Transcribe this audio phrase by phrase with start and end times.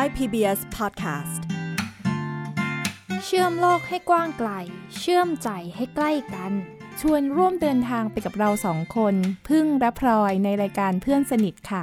[0.00, 1.40] Thai PBS Podcast
[3.24, 4.50] เชื่อมโลกให้กว้างไกล
[4.98, 6.52] เชื่อมใจให้ใกล้กัน
[7.00, 9.14] ชวนร่วมเดินทางไปกับเราสองคน
[9.48, 11.82] พึ่งและพลอยในรายการเพื่อนสนิทค่ะ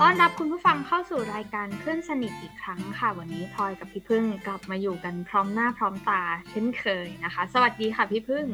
[0.00, 8.46] ต้อนรับคุณผู้ฟังเข้าสู่รายการเพื่อนสนิทอีกครั้งค่ะ วันนี้พลอยกับพี่พึ่งกลับมาอยู่กันพร้อมหน้าพร้อมตาเช่นเคยนะคะ สวัสดีค่ะพี่พึ่ง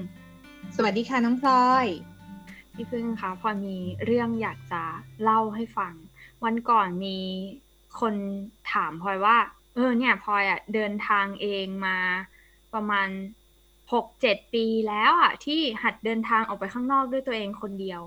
[0.76, 1.86] สวัสดีค่ะน้องพลอย
[2.80, 4.82] พี่พึ่งคะพอมีเรื่องอยากจะ
[5.22, 5.94] เล่าให้ฟัง
[6.44, 7.18] วันก่อนมี
[8.00, 8.14] คน
[8.72, 9.36] ถามพลอยว่า
[9.74, 11.96] เออเนี่ยพลอยอะเดินทางเองมา
[12.74, 13.08] ประมาณ
[13.92, 18.00] หกเจ็ดปีแล้วอะที่หัดเดินทางออกไปข้างนอกด้วยตัวเองคนเดียว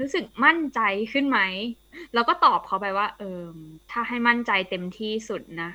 [0.00, 0.80] รู้สึกมั่นใจ
[1.12, 1.40] ขึ้นไหม
[2.14, 3.42] แล้วก็ตอบเขาไปว่า เออ
[3.90, 5.70] ถ้าให้มั่นใจเต็มที่สุดนะ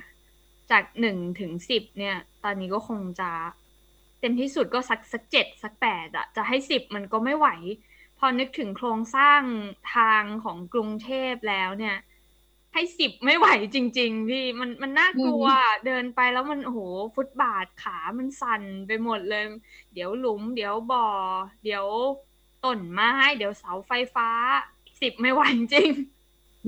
[0.70, 3.30] จากหนึ่งถึงสิบเนี่ย ตอนนี้ก็คงจะ
[4.20, 7.48] เต็มที่สุดก็สักสักเจ็ดสักแปดอะจะให้สิบมันก็ไม่ไหว
[8.20, 9.42] พอนึกถึงโครงสร้าง
[9.94, 11.96] ทางของกรุงเทพแล้วเนี่ย
[12.72, 16.80] ให้สิบไม่ไหวจริง ๆ พี่มันมันน่ากลัวอะเดินไปแล้วมันโอ้โห
[17.14, 19.44] ฟุตบาทขามันสั่นไปหมดเลย
[19.92, 21.06] เดี๋ยวหลุม เดี๋ยวบ่อ
[21.64, 21.86] เดี๋ยว
[22.64, 24.28] ต้นไม้เดี๋ยวเสาไฟฟ้า
[25.00, 25.90] สิบไม่ไหวจริง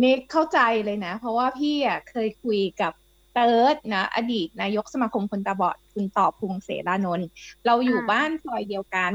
[0.02, 2.92] นิกเข้าใจเลยนะ เพราะว่าพี่อะเคยคุยกับ
[3.34, 7.26] เติร์ดนะ อดีตนายกสมาคมคนตาบอดคุณต่อพงษ์เสรานนท์
[7.66, 9.12] เราอยู่อ่าบ้านซอยเดียวกัน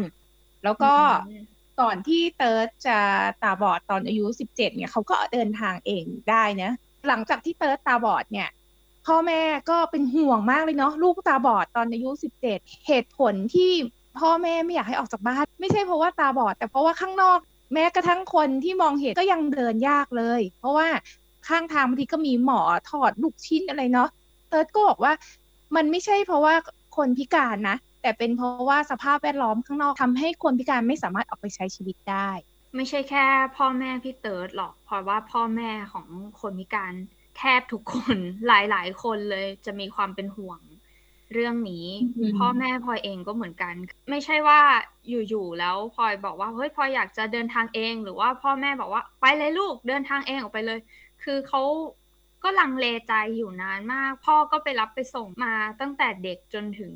[0.64, 0.94] แล้วก็อื
[1.30, 2.97] ม ก่อนที่เติร์ดจะ
[3.44, 6.72] ตาบอดตอนอายุสิบเนี่ยเขาก็เดินทางเองได้นะ
[7.08, 8.50] หลังจากที่เติร์ดตาบอดเนี่ย
[9.06, 13.72] พ่อแม่ก็เป็นห่วงมากเลยเนาะลูกตาบอดตอนอายุสิบเจ็ดเหตุผลที่
[14.20, 17.39] พ่อแม่ไม่อยากให้ออกจากบ้าน ไม่ใช่เพราะว่าตาบอด แต่เพราะว่าข้างนอก
[17.73, 20.88] แม้กระทั่งคนที่มองเห็นก็ยังเดินยากเลย เพราะว่า
[21.48, 24.09] ข้างทางบางทีก็มีหมอถอดลูกชิ้นอะไรเนาะ
[24.50, 25.14] เติร์ดก็บอกว่า
[25.75, 26.53] มันไม่ใช่เพราะว่า
[26.98, 27.78] คนพิการนะ
[28.08, 32.30] แต่เป็นเพราะว่าสภาพแวดล้อมข้างนอกทำให้คนพิการไม่สามารถออกไปใช้ชีวิตได้
[32.76, 33.26] ไม่ใช่แค่
[33.58, 36.08] พ่อแม่พี่เติร์ดหรอก เพราะว่าพ่อแม่ของ
[36.42, 36.94] คนพิการ
[37.38, 38.17] แทบทุกคน
[38.48, 40.60] หลาย ๆ คนเลยจะมีความเป็นห่วง
[41.34, 43.73] เรื่องนี้อืมพ่อแม่พลอยเองก็เหมือนกัน
[44.10, 44.60] ไม่ใช่ว่า
[45.10, 50.80] อยู่ๆแล้วพลอยบอกว่าเฮ้ยพลอยอยากจะเดินทางเอง หรือว่าพ่อแม่บอกว่าไปเลยลูกเดินทางเองออกไปเลย
[51.23, 51.62] คือเขา
[52.44, 56.94] ก็ลังเลใจอยู่นานมาก พ่อก็ไปรับไปส่งมาตั้งแต่เด็กจนถึง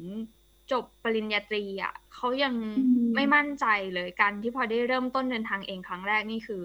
[0.72, 3.66] จบปริญญาตรีอะเขายังอืมไม่มั่นใจ
[3.96, 6.64] เลยการที่พอได้เริ่มต้นเดินทางเองครั้งแรกนี่คือ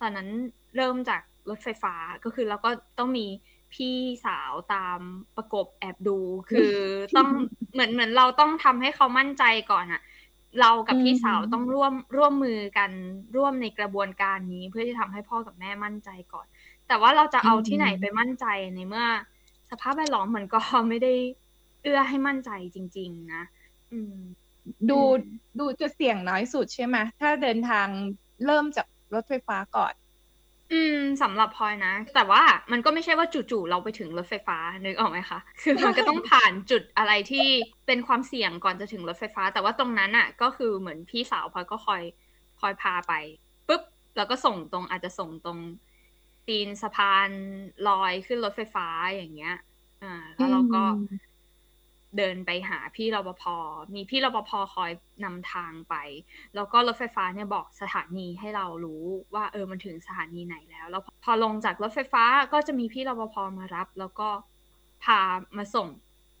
[0.00, 0.28] ตอนนั้น
[0.76, 1.94] เริ่มจากรถไฟฟ้า
[2.24, 3.26] ก็คือเราก็ต้องมี
[3.74, 4.98] พี่สาวตาม
[5.36, 6.18] ประกบแอบดู
[6.50, 6.72] คือ
[7.16, 7.28] ต้อง
[7.72, 10.02] เหมือนเหมือนเราต้องทำให้เขามั่นใจก่อนอะ
[10.60, 12.90] เรากับพี่สาวต้องร่วมร่วมมือกัน
[13.36, 16.46] ร่วมในกระบวนการนี้ เพื่อที่ทำให้พ่อกับแม่มั่นใจก่อน
[16.88, 19.06] แต่ว่าเราจะเอาที่ไหนไปมั่นใจในเมื่อ
[19.70, 21.14] สภาพแวดล้อมมันก็ไม่ได้
[21.82, 23.42] เอื้อให้มั่นใจจริง ๆ นะ
[23.92, 24.14] อืม
[24.90, 25.18] ดูอืม
[25.58, 27.88] ดูจะเสี่ยงน้อยสุดใช่ไหมถ้าเดินทาง
[28.44, 29.94] เริ่มจากรถไฟฟ้าก่อน
[30.72, 37.46] อืมสำหรับพลอยนะ แต่ว่ามันก็ไม่ใช่ว่าจู่ๆเราไปถึงรถไฟฟ้านึกออกไหมคะคือมันก็ต้องผ่านจุดอะไรที่
[37.86, 42.02] เป็นความเสี่ยงก่อนจะถึงรถไฟฟ้า แต่ว่าตรงนั้นอะ ก็คือเหมือนพี่สาวพลอยก็คอย
[42.60, 43.12] คอยพาไป
[43.68, 43.82] ปุ๊บ
[44.16, 45.58] แล้วก็ส่งตรงอาจจะส่งตรง
[46.46, 47.30] ตีนสะพาน
[47.88, 49.50] ลอยขึ้นรถไฟฟ้าอย่างเงี้ย
[50.00, 50.06] อ่า
[50.36, 51.27] แล้วเราก็อืม
[52.18, 53.44] เดินไปหาพี่รปภ
[53.94, 54.90] มีพี่รปภคอย
[55.24, 55.94] นำทางไป
[56.54, 64.28] แล้วก็รถไฟฟ้าเนี่ยบอกสถานีให้เรารู้ว่าเออมันถึงสถานีไหนแล้ว แล้วพอลงจากรถไฟฟ้าก็จะมีพี่รปภมารับ แล้วก็
[65.04, 65.20] พา
[65.56, 65.88] มาส่ง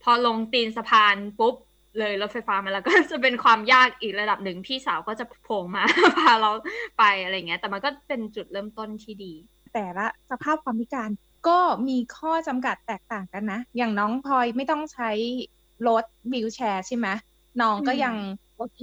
[0.02, 1.54] พอลงตีนสะพานปุ๊บ
[1.98, 5.84] เลยรถไฟฟ้ามาแล้วก็จะเป็นความยากอีกระดับหนึ่งพี่สาวก็จะโผล่มา
[6.18, 6.50] พาเรา
[6.98, 9.32] ไปอะไรเงี้ย แต่มันก็เป็นจุดเริ่มต้นที่ดี
[9.74, 11.10] แต่ละสภาพความพิการ
[11.48, 11.58] ก็
[11.88, 15.10] มีข้อจำกัดแตกต่างกันนะ อย่างน้องพลอยไม่ต้องใช้
[15.86, 17.06] รถวิวแชร์ใช่ไหม
[17.60, 18.14] น้องก็อืมยัง
[18.56, 18.80] โอเค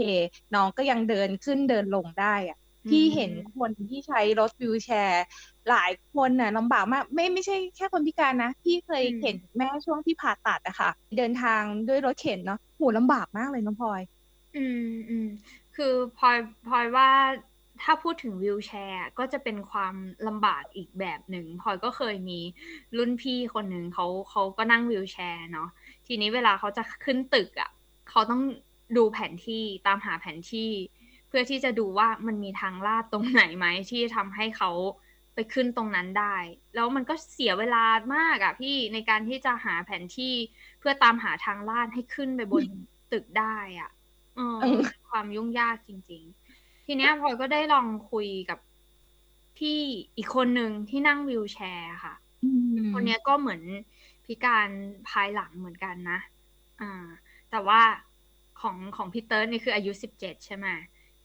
[0.55, 5.23] น้องก็ยังเดินขึ้นเดินลงได้อะอืมพี่เห็นคนที่ใช้รถวิวแชร์
[5.69, 14.01] หลายคนน่ะลำบากมาก ไม่ไม่ใช่แค่คนพิการนะพี่เคยเห็นแม่ช่วงที่ผ่าตัดอะค่ะ เดินทางด้วยรถเข็นเนาะโหลำบากมากเลยน้องพลอย
[14.55, 15.27] อืมอืม
[15.75, 16.37] คือพลอย
[16.67, 17.09] พลอยว่า
[17.83, 19.95] ถ้าพูดถึงวิวแชร์ก็จะเป็นความ
[20.27, 22.39] ลำบากอีกแบบหนึ่งพลอยก็เคยมี
[22.97, 25.69] รุ่นพี่คนหนึ่งเขาเขาก็นั่งวิวแชร์เนาะ
[26.07, 27.69] ทีนี้เวลาเขาจะขึ้นตึกอะ
[28.09, 28.41] เขาต้อง
[28.97, 30.71] ดูแผนที่ตามหาแผนที่
[31.27, 34.71] เพื่อที่จะดูว่ามันมีทางลาดตรงไหนไหมที่ทำให้เขา
[35.33, 36.35] ไปขึ้นตรงนั้นได้
[36.75, 37.83] แล้วมันก็เสียเวลา
[38.15, 40.33] มากอะพี่ในการที่จะหาแผนที่
[40.79, 42.63] เพื่อตามหาทางลาดให้ขึ้นไปบน
[43.11, 43.91] ตึกได้อะ
[44.35, 44.79] เออเออ
[45.09, 46.21] ความยุ่งยากจริง
[46.55, 48.59] ๆ ทีเนี้ยพลอยก็ได้ลองคุยกับ
[49.57, 49.79] พี่
[50.17, 52.15] อีกคนหนึ่งที่นั่งวิวแชร์ค่ะ
[52.93, 53.61] คนเนี้ยก็เหมือน
[54.25, 54.69] พิการ
[55.09, 56.19] ภายหลังเหมือนกันนะ
[56.81, 57.05] อ่า
[57.51, 57.81] แต่ว่า
[58.61, 60.67] ของของพี่เติร์ดนี่คืออายุสิบเจ็ดใช่ไหม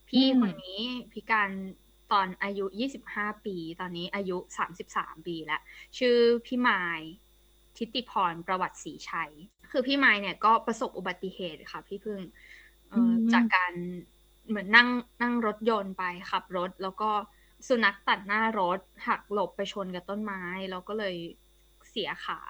[0.08, 0.82] พี่อืมคนนี้
[1.12, 1.50] พิการ
[2.12, 2.64] ตอนอายุ
[3.04, 4.36] 25ปี ตอนนี้อายุ
[4.80, 5.60] 33ปีแล้ว
[5.98, 6.16] ชื่อ
[6.46, 7.00] พี่ไมาย
[7.76, 9.32] ทิติพรประวัติศรีชัย
[9.70, 12.20] คือพี่ไมายเนี่ยก็ประสบอุบัติเหตุค่ะ พี่พึ่ง
[13.32, 13.72] จากการ
[14.48, 14.88] เหมือนนั่ง
[15.22, 17.10] นั่งรถยนต์ไปขับรถ แล้วก็
[17.68, 21.16] สุนัขตัดหน้ารถหักหลบไปชนกับต้นไม้ แล้วก็เลย
[21.90, 22.40] เสียขา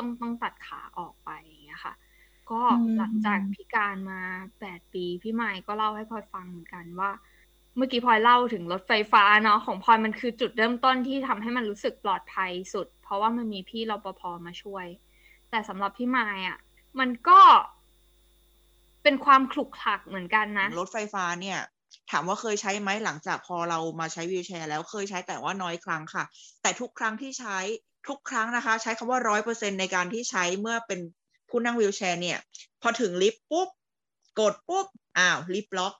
[0.00, 1.94] ต้องต้องตัดขาออกไปอย่างเงี้ยค่ะ
[2.50, 2.60] ก็
[2.98, 4.20] หลังจากพิการมา
[4.60, 7.10] แปดปีพี่ไมค์ก็เล่าให้พลอยฟังเหมือนกันว่า
[7.76, 14.86] เมื่อกี้พลอยเล่าถึงรถไฟฟ้าเนาะของพลอยมันคือจุดเริ่มต้นที่ทำให้มันรู้สึกปลอดภัยสุด เพราะว่ามันมีพี่รปภมาช่วย
[15.50, 16.58] แต่สำหรับพี่ไมค์อะ
[17.00, 17.40] มันก็
[19.02, 21.58] เป็นความขลุกขลักเหมือนกันนะ รถไฟฟ้าเนี่ย
[22.10, 26.24] ถามว่าเคยใช้ไหมหลังจากพอเรามาใช้วีลแชร์แล้วเคยใช้แต่ว่าน้อยครั้งค่ะ
[26.62, 27.58] แต่ทุกครั้งที่ใช้
[28.08, 31.00] ทุกครั้งนะคะ ใช้คำว่าร้อยเปอร์เซ็นในการที่ใช้เมื่อเป็น
[31.48, 32.38] ผู้นั่งวีลแชร์เนี่ย
[32.82, 33.68] พอถึงลิฟต์ปุ๊บ
[34.40, 34.86] กดปุ๊บ
[35.18, 35.94] อ้าว ลิฟต์ล็อก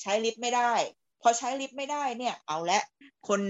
[0.00, 0.72] ใช้ลิฟต์ไม่ได้
[1.22, 2.80] พอใช้ลิฟต์ไม่ได้เนี่ย เอาละ
[3.28, 3.40] คน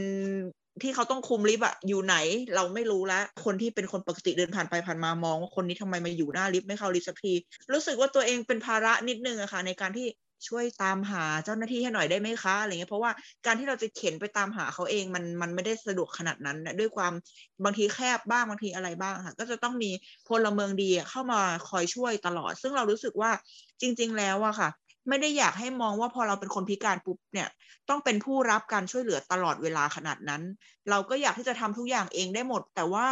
[0.82, 2.16] ที่เขาต้องคุมลิฟต์อะอยู่ไหน
[2.54, 7.34] เราไม่รู้แล้วคนที่เป็นคนปกติเดินผ่านไปผ่านมามองว่าคนนี้ทำไมมาอยู่หน้าลิฟต์ไม่เข้าลิฟต์สักที
[7.72, 10.06] รู้สึกว่าตัวเองเป็นภาระนิดนึงอะค่ะในการที่
[10.49, 13.12] ช่วยตามหาเจ้าหน้าที่ให้หน่อยได้ไหมคะอะไรเงี้ยเพราะว่า
[13.46, 17.12] การที่เราจะเข็นไปตามหาเขาเองมันมันไม่ได้สะดวกขนาดนั้นด้วยความ
[17.64, 19.91] บางทีแคบบ้างบางทีอะไรบ้างค่ะก็จะต้องมี
[20.29, 23.31] พลเมืองดีเข้ามาคอยช่วยตลอด ซึ่งเรารู้สึกว่า
[23.81, 24.69] จริง ๆ แล้วอะค่ะ
[25.08, 27.49] ไม่ได้อยากให้มองว่าพอเราเป็นคนพิการปุ๊บเนี่ย
[27.88, 30.43] ต้องเป็นผู้รับการช่วยเหลือตลอดเวลาขนาดนั้น
[30.91, 33.08] เราก็อยากที่จะทำทุกอย่างเองได้หมด แต่ว่า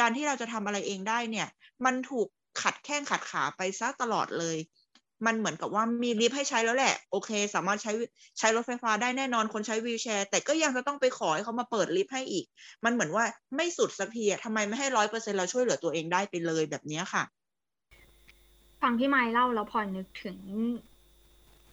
[0.00, 1.48] การที่เราจะทำอะไรเองได้เนี่ย
[1.84, 2.28] มันถูก
[2.62, 4.56] ขัดแข้งขัดขาไปซะตลอดเลย
[5.26, 7.92] มันเหมือนกับว่ามีลิฟต์ให้ใช้แล้วแหละ โอเค สามารถใช้
[8.38, 12.46] ใช้รถไฟฟ้าได้แน่นอนคนใช้วีลแชร์ แต่ก็ยังจะต้องไปขอให้เขามาเปิดลิฟต์ให้อีก
[12.84, 13.24] มันเหมือนว่า
[13.56, 17.22] ไม่สุดสักทีทำไมไม่ให้ร้อยเปอร์เซ็นเราช่วยเหลือตัวเองได้ไปเลยแบบนี้ค่ะ
[18.82, 20.38] ฟังพี่ไม้เล่าแล้วพอนึกถึง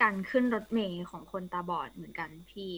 [0.03, 2.71] การขึ้นรถเมย์ของคนตาบอดเหมือนกันพี่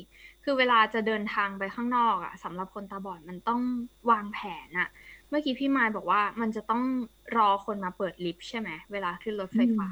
[0.44, 3.62] คือเวลาจะเดินทางไปข้างนอกอะสำหรับคนตาบอดมันต้อง
[4.12, 4.90] วางแผนอะ
[5.30, 6.84] เมื่อกี้พี่ไม้บอกว่ามันจะต้อง
[7.38, 9.88] รอคนมาเปิดลิฟต์ใช่ไหมเวลาขึ้นรถไฟฟ้า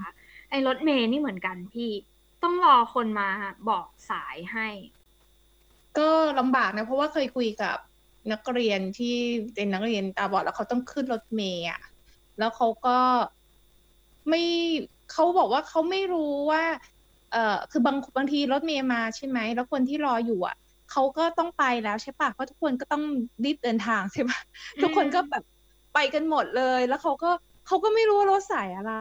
[0.56, 1.92] อ้รถเมย์นี่เหมือนกันพี่
[2.44, 3.30] ต้องรอคนมา
[3.70, 4.68] บอกสายให้
[5.98, 6.10] ก็
[6.40, 7.78] ลำบากนะ เพราะว่าเคยคุยกับ
[8.32, 9.16] นักเรียนที่
[9.56, 11.82] เป็นนักเรียนตาบอดแล้วเขาต้องขึ้นรถเมย์อะ
[12.40, 12.98] แล้วเขาก็
[14.30, 14.42] ไม่
[15.12, 16.64] เขาบอกว่าเขาไม่รู้ว่า
[17.32, 20.56] เออคือบางบางทีรถเมย์มาใช่ไหมแล้วคนที่รออยู่อะ
[20.92, 23.04] เขาก็ต้องไปแล้วใช่ปะเพราะทุกคนก็ต้อง
[23.44, 24.40] รีบเดินทางใช่ปะ
[24.82, 25.44] ทุกคนก็แบบ
[25.94, 27.32] ไปกันหมดเลย แล้วเขาก็
[27.66, 28.92] เขาก็ไม่รู้ว่ารถสายอะไร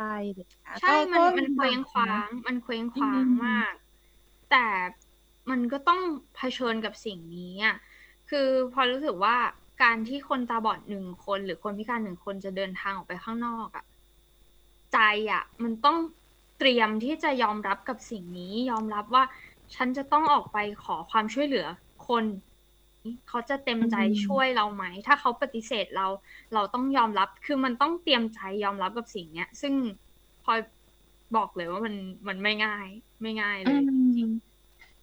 [0.78, 3.74] ใช่ มันมันเคว้งคว้าง มันเคว้งคว้างมาก
[4.50, 4.66] แต่
[5.50, 6.00] มันก็ต้อง
[6.36, 7.76] เผชิญกับสิ่งนี้อะ
[8.30, 9.36] คือพอรู้สึกว่า
[9.82, 13.84] การที่คนตาบอดหนึ่งคน หรือคนพิการหนึ่งคนจะเดินทางออกไปข้างนอกอะ
[14.92, 14.98] ใจ
[15.32, 15.98] อะ มันต้อง
[16.58, 19.24] เตรียมที่จะยอมรับกับสิ่งนี้ ยอมรับว่า
[19.74, 21.66] ฉันจะต้องออกไปขอความช่วยเหลือ
[22.08, 22.24] คน
[23.28, 23.96] เขาจะเต็มใจ
[24.26, 26.06] ช่วยเราไหม ถ้าเขาปฏิเสธเรา
[26.54, 29.74] เราต้องยอมรับ คือมันต้องเตรียมใจยอมรับกับสิ่งเนี้ย ซึ่ง
[30.44, 30.52] พอ
[31.36, 31.94] บอกเลยว่ามัน
[32.28, 32.88] มันไม่ง่าย
[33.22, 33.80] ไม่ง่ายเลย
[34.16, 34.28] จริง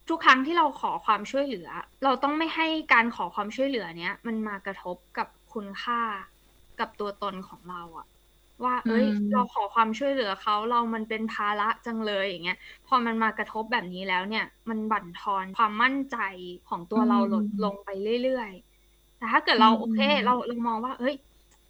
[0.08, 1.68] ทุกครั้งที่เราขอความช่วยเหลือ
[2.04, 6.00] เราต้องไม่ให้การขอความช่วยเหลือเนี้ย มันมากระทบกับคุณค่า
[6.80, 8.06] กับตัวตนของเราอะ
[8.64, 16.18] ว่า เอ้ย เราขอความช่วยเหลือเขาเรามันเป็นภาระจังเลยอย่างเงี้ย พอมันมากระทบแบบนี้แล้วเนี่ย มันบั่นทอนความมั่นใจ
[16.68, 17.90] ของตัวเราลดลงไป
[18.22, 21.14] เรื่อยๆ แต่ถ้าเกิดเราโอเค เราเรามองว่าเฮ้ย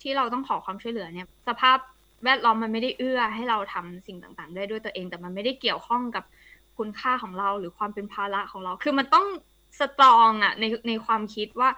[0.02, 1.78] ที่เราต้องขอความช่วยเหลือเนี่ย สภาพ
[2.25, 6.25] แวดล้อมมันไม่ได้เอื้อให้เราทำสิ่งต่างๆ ได้ด้วยตัวเอง แต่มันไม่ได้เกี่ยวข้องกับ
[6.78, 9.26] คุณค่าของเราหรือความเป็นภาระของเรา คือมันต้อง
[9.80, 11.70] สตรองอะในในความคิดว่า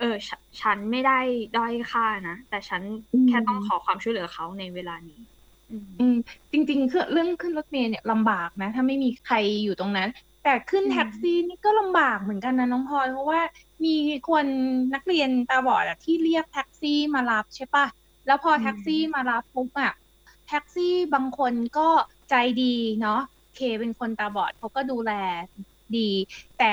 [0.00, 0.30] เออฉ
[0.60, 1.18] ฉันไม่ได้
[1.56, 2.82] ด้อยค่านะ แต่ฉัน
[3.28, 5.20] แค่ต้องขอความช่วยเหลือเขาในเวลานี้
[6.00, 6.16] อืม
[6.52, 10.08] จริงๆคือเรื่องขึ้นรถเมล์เนี่ยลำบากนะ ถ้าไม่มีใครอยู่ตรงนั้น
[10.44, 13.40] แต่ขึ้นแท็กซี่นี่ก็ลำบากเหมือนกันนะน้องพลอยเพราะว่า
[13.84, 13.96] มี
[14.30, 14.46] คน
[14.94, 17.86] นักเรียนตาบอดที่เรียกแท็กซี่มารับใช่ปะ
[18.26, 19.92] แล้วพอแท็กซี่มารับปุ๊บอะ
[20.48, 21.88] แท็กซี่บางคนก็
[22.30, 23.20] ใจดีเนาะ
[23.56, 25.12] เคเป็นคนตาบอดเขาก็ดูแล
[25.98, 26.10] ดี
[26.58, 26.72] แต่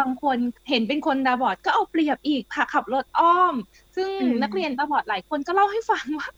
[0.00, 0.36] บางคน
[0.68, 3.54] เห็นเป็นคนตาบอดก็เอาเปรียบอีกพาขับรถอ้อม
[3.96, 4.08] ซึ่ง
[4.42, 6.28] นักเรียนตาบอดหลายคนก็เล่าให้ฟังว่า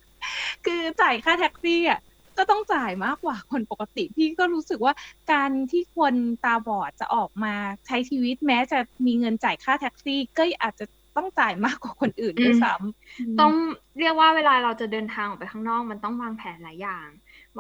[0.65, 2.01] คือจ่ายค่าแท็กซี่อะ
[2.39, 4.95] ก็ต้องจ่ายมากกว่าคนปกติพี่ก็รู้สึกว่า
[5.33, 6.15] การที่คน
[6.45, 7.55] ตาบอดจะออกมา
[7.87, 10.85] ใช้ชีวิตแม้จะมีเงินจ่ายค่าแท็กซี่ก็อาจจะ
[11.17, 13.53] ต้องจ่ายมากกว่าคนอื่นด้วยซ้ำต้อง
[13.99, 17.09] เรียกว่าเวลาเราจะเดินทางออกไปข้างนอกมันต้องวางแผนหลายอย่าง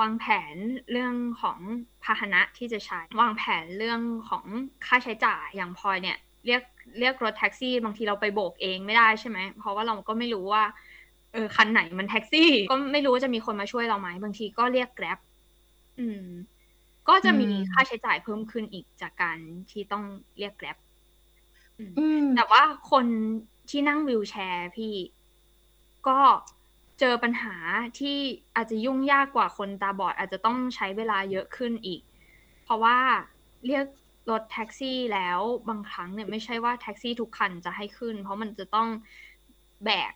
[0.01, 0.55] วางแผน
[0.91, 1.59] เรื่องของ
[2.05, 4.45] พาหนะที่จะใช้ วางแผนเรื่องของ
[4.87, 6.63] ค่าใช้จ่ายอย่างพลอยเนี่ยเรียก
[6.99, 10.65] เรียกรถแท็กซี่บางทีเราไปโบกเองไม่ได้ใช่ไหมเพราะว่าเราก็ไม่รู้ว่า
[11.33, 15.19] เออคันไหนมันแท็กซี่ ก็ไม่รู้ว่าจะมีคนมาช่วยเราไหมบางทีก็เรียกแกร็บ
[15.99, 16.25] อืม
[17.09, 19.39] ก็จะมีค่าใช้จ่ายเพิ่มขึ้นอีกจากการ
[19.71, 20.05] ที่ต้อง
[20.39, 20.77] เรียกแกร็บ
[21.99, 23.07] อืมแต่ว่าคน
[23.71, 24.95] ที่นั่งวิวแชร์พี่
[26.09, 26.19] ก็
[27.05, 27.57] เจอปัญหา
[27.99, 28.19] ที่
[28.57, 32.01] อาจจะยุ่งยากกว่าคนตาบอดอาจจะต้องใช้เวลาเยอะขึ้นอีก
[32.65, 32.99] เพราะว่า
[33.67, 33.87] เรียก
[34.31, 38.89] รถแท็กซี่แล้วบางครั้งเนี่ยไม่ใช่ว่าแท็กซี่ทุกคันจะให้ขึ้น เพราะมันจะต้อง
[39.85, 40.15] แบก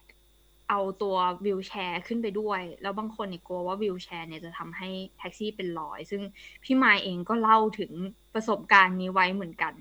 [0.69, 4.88] เอาตัววิวแชร์ขึ้นไปด้วย แล้วบางคนเนี่ยกลัวว่าวิวแชร์เนี่ยจะทำให้
[5.19, 6.23] แท็กซี่เป็นรอย ซึ่ง
[6.64, 7.93] พี่มายเองก็เล่าถึง
[8.35, 9.75] ประสบการณ์นี้ไว้เหมือนกัน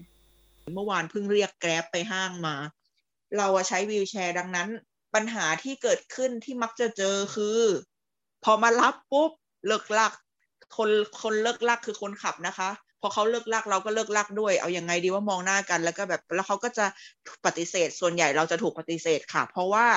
[0.76, 2.56] เมื่อวานเพิ่งเรียกแกร็บไปห้างมา
[3.38, 4.70] เราใช้วีลแชร์ดังนั้น
[5.16, 7.60] ปัญหาที่เกิดขึ้นที่มักจะเจอคือ
[8.44, 9.32] พอมารับปุ๊บ
[9.68, 10.14] เลิกลัก
[10.78, 10.90] คน
[11.22, 12.70] คนเลิกลักคือคนขับนะคะ
[13.02, 16.86] พอเขาเลิกลักเราก็เลิกลักด้วย เอาอยัางไงดีว่ามองหน้ากันแล้วก็แบบแล้วเขาก็จะ
[17.46, 19.88] ปฏิเสธส่วนใหญ่เราจะถูกปฏิเสธค่ะ เพราะว่า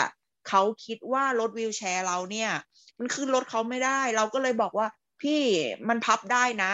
[0.48, 2.50] เขาคิดว่ารถวีลแชร์เราเนี่ย
[2.98, 4.87] มันขึ้นรถเขาไม่ได้ เราก็เลยบอกว่า
[5.22, 5.42] พี่
[5.88, 6.72] มันพับได้นะ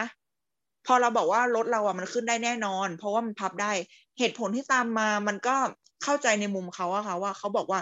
[0.86, 3.72] พอเราบอกว่ารถเราอะมันขึ้นได้แน่นอน เพราะว่ามันพับได้
[4.18, 5.56] เหตุผลที่ตามมามันก็
[6.04, 7.80] เข้าใจในมุมเขาอะค่ะว่าเขาบอกว่า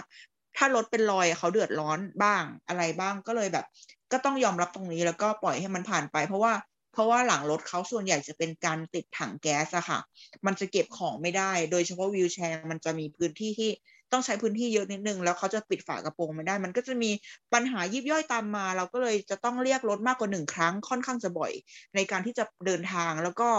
[0.57, 3.65] ถ้ารถเป็นรอยเขาเดือดร้อนบ้างอะไรบ้างก็เลยแบบ
[4.11, 6.53] ก็ต้องยอมรับตรงนี้แล้วก็ปล่อยให้มันผ่านไป เพราะว่า
[6.93, 9.99] เพราะว่าหลังรถเขาส่วนใหญ่จะเป็นการติดถังแก๊สอะค่ะ
[10.45, 13.71] มันจะเก็บของไม่ได้ โดยเฉพาะวีลแชร์มันจะมีพื้นที่ที่
[14.11, 17.11] ต้องใช้พื้นที่เยอะนิดนึง แล้วเขาจะปิดฝากระโปรงไม่ได้ มันก็จะมี
[17.53, 21.51] ปัญหายิบย่อยตามมา เราก็เลยจะต้องเรียกรถมากกว่าหนึ่งครั้งค่อนข้างจะบ่อย
[21.95, 23.49] ในการที่จะเดินทางแล้วก็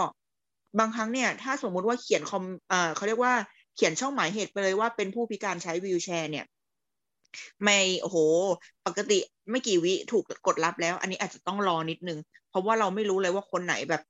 [0.79, 3.33] บางครั้งเนี่ย ถ้าสมมุติว่าเขียนคอมเอ่อเขาเรียกว่า
[3.75, 6.45] เขียนช่องหมายเหตุไปเลยว่าเป็นผู้พิการใช้วีลแชร์เนี่ย
[7.63, 8.17] ไม่โอ้โห
[8.85, 9.19] ปกติ
[9.51, 14.01] ไม่กี่วิถูกกดรับแล้ว อันนี้อาจจะต้องรอนิดนึง เพราะว่าเราไม่รู้เลยว่าคนไหนแบบ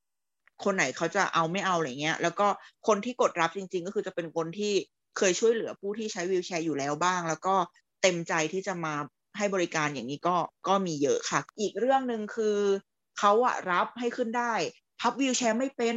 [0.63, 2.47] คนไหนเขาจะเอาไม่เอาอะไรเงี้ย แล้วก็
[2.87, 4.73] คนที่กดรับจริง ๆ ก็คือจะเป็นคนที่
[5.17, 7.55] เคยช่วยเหลือผู้ที่ใช้วีลแชร์อยู่แล้วบ้าง แล้วก็
[8.01, 8.93] เต็มใจที่จะมา
[9.37, 10.35] ให้บริการอย่างนี้ก็
[10.67, 12.57] ก็มีเยอะค่ะ อีกเรื่องหนึ่งคือ
[13.19, 14.53] เขาอะรับให้ขึ้นได้
[14.99, 15.95] พับวีลแชร์ไม่เป็น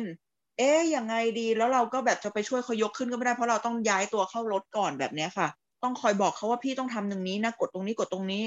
[0.59, 5.49] เอ๊ยยังไงดีแล้วเราก็แบบจะไปช่วยเขายกขึ้นก็ไม่ได้เพราะเราต้องย้ายตัวเข้ารถก่อนแบบเนี้ยค่ะ
[5.83, 8.43] ต้องคอยบอกเขาว่าพี่ต้องทำหนึ่งนี้นะกดตรงนี้กดตรงนี้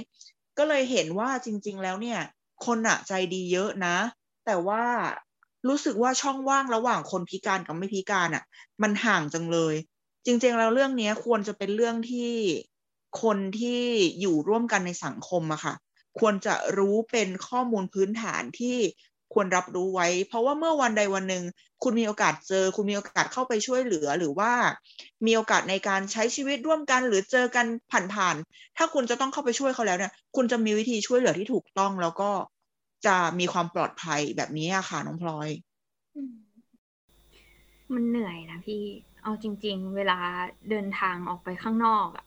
[0.58, 2.20] ก็เลยเห็นว่าจริง ๆ แล้วเนี่ย
[2.66, 3.98] คนอะใจดีเยอะนะ
[4.46, 4.84] แต่ว่า
[5.68, 8.44] รู้สึกว่าช่องว่างระหว่างคนพิการกับไม่พิการอะ
[8.82, 9.76] มันห่างจังเลย
[10.26, 12.32] จริง ๆ แล้วเรื่องนี้ควรจะเป็นเรื่องที่
[13.22, 13.84] คนที่
[14.22, 15.74] อยู่ร่วมกันในสังคมอะค่ะ
[16.20, 18.78] ควรจะรู้เป็นข้อมูลพื้นฐานที่
[19.34, 21.44] ควรรับรู้ไว้ เพราะว่าเมื่อวันใดวันหนึ่ง
[21.84, 24.52] คุณมีโอกาสเจอ คุณมีโอกาสเข้าไปช่วยเหลือ หรือว่า
[25.26, 27.66] มีโอกาสในการใช้ชีวิตร่วมกัน หรือเจอกัน
[28.14, 32.32] ผ่านๆถ้าคุณจะต้องเข้าไปช่วยเขาแล้วเนี่ย คุณจะมีวิธีช่วยเหลือที่ถูกต้องแล้วก็
[33.06, 35.50] จะมีความปลอดภัยแบบนี้อะค่ะน้องพลอย
[37.94, 38.82] มันเหนื่อยนะพี่
[39.24, 40.20] เอาจริง ๆ เวลา
[40.70, 42.26] เดินทางออกไปข้างนอกอะ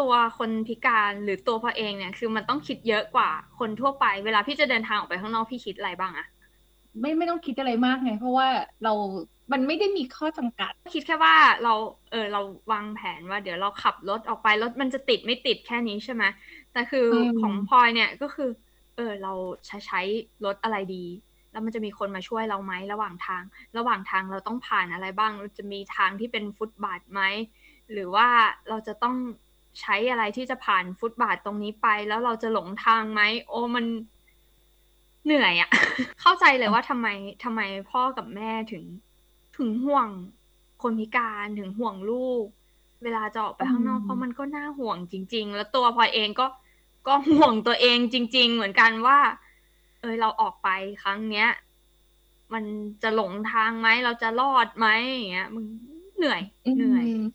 [0.00, 6.26] ตัวคนพิการหรือตัวพอเองเนี่ย คือมันต้องคิดเยอะกว่าคนทั่วไป เวลาพี่จะเดินทางออกไปข้างนอกพี่คิดอะไรบ้างอะ
[7.00, 8.48] ไม่ไม่ต้องคิดอะไรมากไง เพราะว่า
[8.84, 8.92] เรา
[9.52, 11.74] มันไม่ได้มีข้อจำกัด คิดแค่ว่าเรา
[12.10, 12.40] เออเรา
[12.72, 16.24] วางแผนว่า เดี๋ยวเราขับรถออกไปรถมันจะติดไม่ติดแค่นี้ใช่ไหม
[16.72, 18.50] แต่คืออมของพลอยเนี่ยก็คือ
[18.96, 19.32] เออเรา
[19.66, 20.00] ใช้ใช้
[20.44, 21.04] รถอะไรดี
[21.52, 23.42] แล้วมันจะมีคนมาช่วยเราไหมระหว่างทาง
[23.78, 27.20] ระหว่างทางเราต้องผ่านอะไรบ้างจะมีทางที่เป็นฟุตบาทไหม
[27.92, 28.28] หรือว่า
[28.68, 29.16] เราจะต้อง
[29.80, 33.84] ใช้อะไรที่จะผ่านฟุตบาทตรงนี้ไป แล้วเราจะหลงทางไหมโอ้มัน
[35.24, 35.70] เหนื่อยอะ
[36.20, 37.08] เข้าใจเลยว่าทำไม
[37.44, 37.60] ทำไม
[37.90, 38.84] พ่อกับแม่ถึง
[39.56, 40.08] ถึงห่วง
[40.82, 42.44] คนพิการถึงห่วงลูก
[43.02, 46.46] เวลาจะออกไปข้างนอกอืมเพราะมันก็น่าห่วงจริง ๆ แล้วตัวพลอยเองก็
[47.06, 49.18] ก็ห่วงตัวเองจริง ๆ เหมือนกันว่า
[50.00, 50.68] เออเราออกไป
[51.02, 51.48] ครั้งเนี้ย
[52.52, 52.64] มัน
[53.02, 55.66] จะหลงทางไหมเราจะรอดไหมอย่างเงี้ย มึง
[56.16, 56.42] เหนื่อย
[56.76, 57.26] เหนื่อยม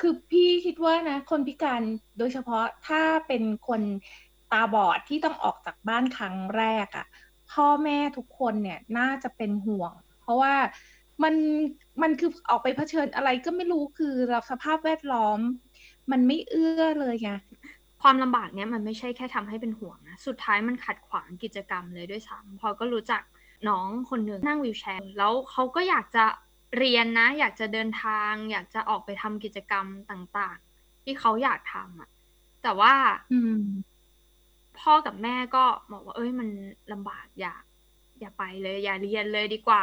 [0.00, 1.82] คือพี่คิดว่านะ คนพิการ
[2.18, 3.82] โดยเฉพาะถ้าเป็นคน
[4.52, 7.06] ตาบอดที่ต้องออกจากบ้านครั้งแรกอะ่ะ
[7.52, 10.54] พ่อแม่ทุกคนเนี่ยน่าจะเป็นห่วง เพราะว่า
[11.22, 11.34] มัน
[12.02, 15.38] มันคือออกไปเผชิญอะไรก็ไม่รู้คือเราสภาพแวดล้อม
[16.10, 17.30] มันไม่เอื้อเลยไง
[18.02, 23.22] ความลำบากเนี้ยมันไม่ใช่แค่ทำให้เป็นห่วงนะ สุดท้ายมันขัดขวางกิจกรรมเลยด้วยซ้ำพอยก็รู้จัก
[23.68, 26.24] น้องคนหนึ่งนั่งวีลแชร์ แล้วเขาก็อยากจะ
[26.78, 32.10] เรียนนะ อยากจะเดินทาง อยากจะออกไปทำกิจกรรมต่างๆ ที่เขาอยากทำอะ
[32.62, 32.94] แต่ว่า
[33.32, 33.62] อืม
[34.78, 36.48] พ่อกับแม่ก็บอกว่า เอ้ยมัน
[36.92, 37.54] ลำบากอย่า
[38.20, 39.82] อย่าไปเลย อย่าเรียนเลยดีกว่า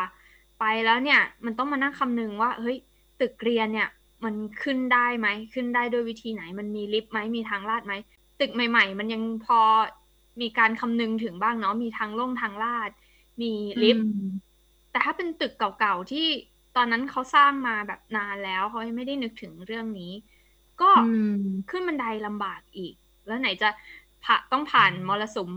[0.60, 2.78] ไปแล้วเนี่ย มันต้องมานั่งคำนึงว่า เฮ้ย
[3.22, 3.90] ตึกเรียนเนี่ย
[4.24, 7.94] มันขึ้นได้ไหมขึ้นได้ด้วยวิธีไหน มันมีลิฟต์ไหมมีทางลาดไหม
[8.40, 9.60] ตึกใหม่ ๆ มันยังพอ
[10.42, 12.90] มีการคำนึงถึงบ้างเนาะมีทางลงทางลาด
[13.42, 13.52] มี
[13.84, 14.06] ลิฟต์
[14.92, 16.28] แต่ถ้าเป็นตึกเก่าๆที่
[16.76, 20.14] ตอนนั้นเขาสร้างมาแบบนานแล้วเขายังไม่ได้นึกถึงเรื่องนี้
[20.82, 22.94] ก็อืมขึ้นบันไดลำบากอีก
[23.28, 23.70] แล้วไหนจะ
[24.26, 25.52] ผ่าต้องผ่านมรสุม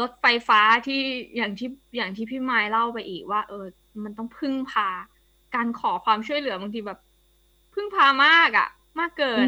[0.00, 1.00] รถไฟฟ้าที่
[1.36, 3.66] อย่างที่อย่างที่พี่ไม้เล่าไปอีกว่า เออ
[4.04, 4.88] มันต้องพึ่งพา
[5.54, 6.98] การขอความช่วยเหลือบางทีแบบ
[7.74, 8.68] พึ่งพามากอะ
[9.00, 9.46] มากเกิน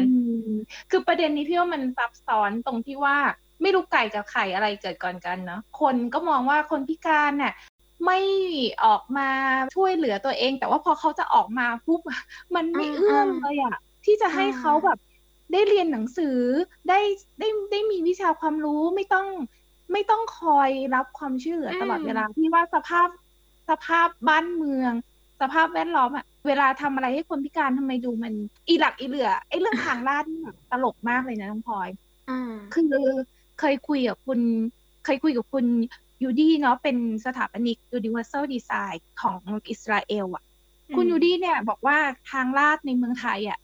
[0.91, 3.17] คือประเด็นนี้พี่ว่ามันซับซ้อนตรงที่ว่า
[3.61, 7.53] ไม่รู้ไก่กับไข่อะไรเกิดก่อนกันเนาะคนก็มองว่าคนพิการเนี่ย
[8.05, 8.19] ไม่
[8.85, 9.29] ออกมา
[9.75, 12.01] ช่วยเหลือตัวเอง แต่ว่าพอเขาจะออกมาปุ๊บ
[12.55, 14.99] มันไม่เอื้อมเลยอะที่จะให้เขาแบบ
[15.51, 16.37] ได้เรียนหนังสือ
[16.89, 16.99] ได้
[17.39, 19.27] ได้ได้มีวิชาความรู้ไม่ต้อง
[19.91, 23.07] ไม่ต้องคอยรับความช่วยเหลือตลอดเวลาที่ว่าสภาพ
[23.69, 24.91] สภาพบ้านเมือง
[25.41, 28.33] สภาพแวดล้อมอะเวลาทำอะไรให้คนพิการทำไมดูมัน
[28.67, 31.89] อีหลักอีเหลือไอ้เรื่องทางลาดนี่แบบตลกมากเลยนะน้องพลอย
[32.73, 32.95] คือ
[33.59, 34.39] เคยคุยกับคุณ
[35.05, 35.65] เคยคุยกับคุณ
[36.25, 39.39] ยูดี้เนาะเป็นสถาปนิก Universal Design ของ
[39.69, 40.43] อิสราเอลอะ
[40.95, 41.97] คุณยูดี้เนี่ยบอกว่า
[42.31, 43.59] ทางลาดในเมืองไทยอะ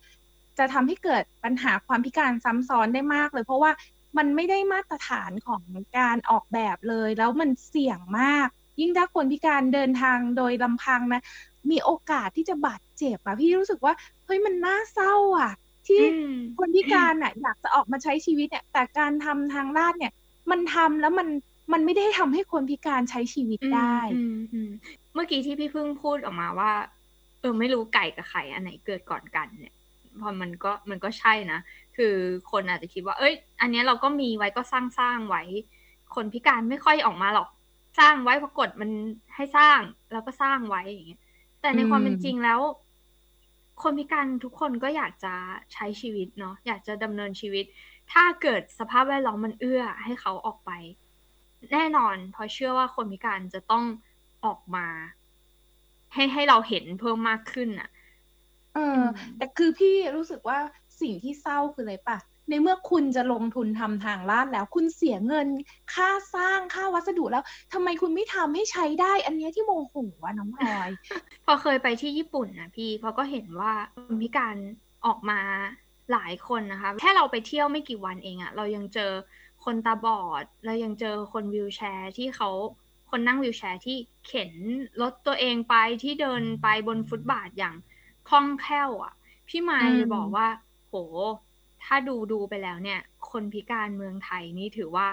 [0.58, 3.72] จะทำให้เกิดปัญหาความพิการซ้ำซ้อนได้มากเลย เพราะว่า
[4.18, 5.62] มันไม่ได้มาตรฐานของ
[5.98, 8.48] การออกแบบเลย แล้วมันเสี่ยงมาก
[8.80, 11.22] ยิ่งถ้าคนพิการเดินทางโดยลำพังนะ
[11.72, 13.94] มีโอกาสที่จะบาดเจ็บอะพี่รู้สึกว่า
[14.26, 15.54] เฮ้ยมันน่าเศร้าอะ
[15.88, 16.02] ที่
[16.58, 20.14] คนพิการอะอยากจะออกมาใช้ชีวิตเนี่ย แต่การทำทางลาดเนี่ย
[20.52, 21.28] มันทำแล้วมัน
[21.72, 23.98] มันไม่ได้ทำให้คนพิการใช้ชีวิตได้
[25.14, 26.72] เมื่อกี้ที่พี่พึ่งพูดออกมาว่า
[27.40, 29.74] เออไม่รู้ไก่กับไข่อันไหนเกิดก่อนกันเนี่ย
[30.22, 31.60] พอมันก็มันก็ใช่นะ
[31.98, 32.14] คือ
[32.52, 35.44] คนอาจจะคิดว่า เอ้ย อันนี้เราก็มีไว้ก็สร้างสร้างไว้
[36.16, 37.48] คนพิการไม่ค่อยออกมาหรอก
[38.00, 38.92] สร้างไว้ปรากฏมัน
[39.36, 39.80] ให้สร้าง
[40.12, 41.22] แล้วก็สร้างไว้อย่างเงี้ย
[41.62, 42.60] แต่ในความเป็นจริงแล้ว
[43.84, 45.34] คนพิการทุกคนก็อยากจะ
[45.74, 47.66] ใช้ชีวิตเนาะ อยากจะดำเนินชีวิต
[48.12, 50.72] ถ้าเกิดสภาพแวดล้อมมันเอื้อให้เขาออกไป
[51.74, 53.84] แน่นอนเพราะเชื่อว่าคนพิการจะต้อง
[54.46, 54.88] ออกมา
[56.14, 57.90] ให้ให้เราเห็นเพิ่มมากขึ้นอะ
[58.76, 59.02] เออ
[59.38, 60.58] แต่คือพี่รู้สึกว่า
[61.02, 62.18] สิ่งที่เศร้าคืออะไรปะ
[62.50, 65.48] ในเมื่อคุณจะลงทุนทำทางลาดแล้วคุณเสียเงิน
[65.94, 70.90] ค่าสร้างค่าวัสดุแล้วทำไมคุณไม่ทำให้ใช้ได้ อันนี้ที่โมโหวะน้องพลอย
[71.46, 73.74] พอเคยไปที่ญี่ปุ่นนะพี่พอก็เห็นว่า
[74.22, 74.56] มีการ
[75.06, 75.40] ออกมา
[76.12, 79.12] หลายคนนะคะ แค่เราไปเที่ยวไม่กี่วันเองอะเรายังเจอ
[79.66, 82.50] คนตาบอด เรายังเจอคนวิวแชร์ที่เขา
[83.10, 83.98] คนนั่งวิวแชร์ที่
[84.28, 84.52] เข็น
[85.02, 87.76] รถตัวเองไปที่เดินไปบนฟุตบาทอย่าง
[88.30, 89.14] คล่องแคล่วอะ
[89.50, 90.48] พี่มายเลยบอกว่า
[90.90, 90.96] โห
[91.84, 93.00] ถ้าดูดูไปแล้วเนี่ย
[93.32, 95.08] คนพิการเมืองไทยนี่ถือว่า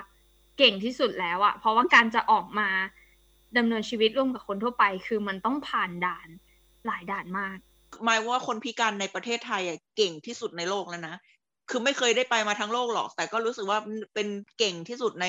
[0.59, 2.69] เก่งที่สุดแล้วอะเพราะว่าการจะออกมา
[3.57, 6.29] ดำเนินชีวิตร่วมกับคนทั่วไป คือมันต้องผ่านด่าน
[6.87, 7.59] หลายด่านมาก
[8.05, 11.17] หมายว่าคนพิการในประเทศไทยอะเก่งที่สุดในโลกแล้วนะ
[11.71, 13.79] คือไม่เคยได้ไปมาทั้งโลกหรอก แต่ก็รู้สึกว่า
[14.15, 14.29] เป็น
[14.59, 15.27] เก่งที่สุดใน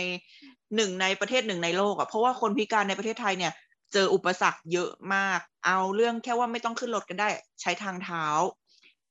[0.75, 3.53] หนึ่งในประเทศหนึ่งในโลกอะเพราะว่าคนพิการในประเทศไทยเนี่ย
[3.93, 7.29] เจออุปสรรคเยอะมาก เอาเรื่องแค่ว่าไม่ต้องขึ้นรถกันได้
[7.61, 8.25] ใช้ทางเท้า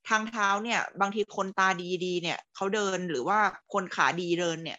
[0.09, 1.69] ทางเท้าเนี่ย บางทีคนตา
[2.05, 3.39] ดีๆ เนี่ยเขาเดินหรือว่า
[3.73, 4.79] คนขาดีเดินเนี่ย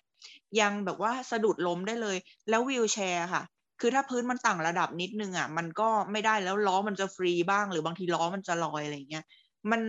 [0.59, 2.17] ยังแบบว่าสะดุดล้มได้เลย
[2.49, 3.43] แล้ววีลแชร์ค่ะ
[3.79, 9.25] คือถ้าพื้นมันต่างระดับนิดนึงอะ มันก็ไม่ได้แล้วล้อมันจะฟรีบ้าง หรือบางทีล้อมันจะลอยอะไรเงี้ย
[9.71, 9.81] มัน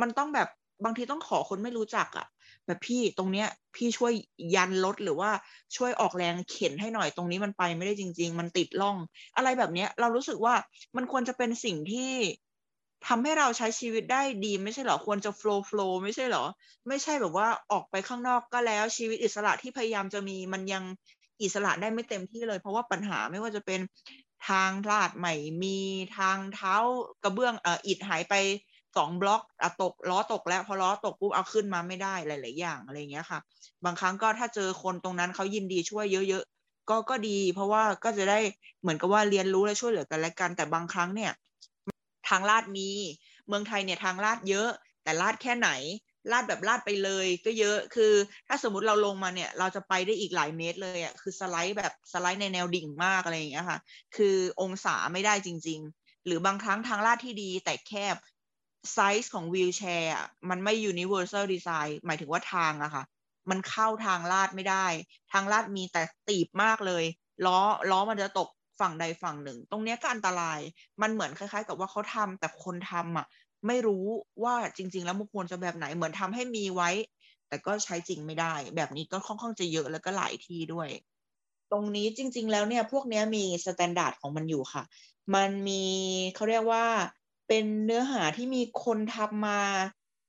[0.00, 0.48] มันต้องแบบ
[0.84, 2.26] บางทีต้องขอคนไม่รู้จักอะ่ะ
[2.66, 4.12] แบบพี่ตรงเนี้ย พี่ช่วย
[4.54, 5.30] ยันรถหรือว่า
[5.76, 8.96] ช่วยออกแรงเข็นให้หน่อยตรงนี้มันไปไม่ได้จริง ๆ มันติดล่อง
[9.36, 10.54] อะไรแบบเนี้ย เรารู้สึกว่า
[10.96, 12.12] มันควรจะเป็นสิ่งที่
[13.06, 16.44] ทำให้เราใช้ชีวิตได้ดีไม่ใช่หรอควรจะโฟล์โฟล์ไม่ใช่หรอ
[16.88, 20.84] ไม่ใช่แบบว่าออกไปข้างนอกก็แล้วชีวิตอิสระที่พยายามจะมีมันยัง
[21.42, 23.80] อิสระได้ไม่เต็มที่เลย เพราะว่าปัญหาไม่ว่าจะเป็น
[24.48, 25.78] ทางลาดใหม่มี
[26.18, 26.74] ทางเท้า
[27.22, 28.34] กระเบื้องเอ่ออิดหายไป
[28.96, 33.40] สองบล็อกอะตกล้อตกแล้วพอล้อตกปุ๊บเอาขึ้นมาไม่ได้หลาย ๆ อย่างอะไรเงี้ยค่ะ
[33.84, 38.38] บางครั้งก็ถ้าเจอคนตรงนั้นเขายินดีช่วยเยอะ ๆ ก็ก็ดี เพราะว่าก็จะได้
[38.80, 41.32] เหมือนกับว่าเรียนรู้และช่วยเหลือกันและกัน แต่บางครั้งเนี่ย
[42.28, 42.88] ทางลาดมี
[43.46, 44.68] เมืองไทยเนี่ยทางลาดเยอะ
[45.02, 45.70] แต่ลาดแค่ไหน
[46.32, 48.12] ลาดแบบลาดไปเลยก็เยอะคือ
[48.48, 53.78] ถ้าสมมติเราลงมาเนี่ย เราจะไปได้อีกหลายเมตรเลยอะคือสไลด์แบบสไลด์ในแนวดิ่งมากอะไรอย่างเงี้ยค่ะ
[54.16, 58.16] คือองศาไม่ได้จริง ๆ หรือบางครั้งทางลาดที่ดีแต่แคบ
[58.92, 60.12] ไซส์ของวีลแชร์
[60.50, 63.04] มันไม่ universal design หมายถึงว่าทางอะค่ะ
[63.50, 64.86] มันเข้าทางลาดไม่ได้
[65.32, 67.04] ทางลาดมีแต่ตีบมากเลย
[67.46, 67.58] ล้อ
[67.90, 68.48] ล้อมันจะตก
[68.80, 70.60] ฝั่งใดฝั่งหนึ่ง ตรงนี้ก็อันตราย
[71.02, 73.26] มันเหมือนคล้าย ๆ กับว่าเขาทำแต่คนทำอะ
[73.66, 74.06] ไม่รู้
[74.42, 76.90] ว่าจริง ๆ แล้วมันควรจะแบบไหน เหมือนทำให้มีไว้
[77.48, 80.88] แต่ก็ใช้จริงไม่ได้ แบบนี้ก็ค่อนข้างจะเยอะแล้วก็หลายที่ด้วย
[81.72, 84.82] ตรงนี้จริง ๆ แล้วเนี่ยพวกนี้มี standard ของมันอยู่ค่ะ
[85.34, 85.84] มันมี
[86.34, 86.84] เขาเรียกว่า
[87.48, 89.60] เป็นเนื้อหาที่มีคนทำมา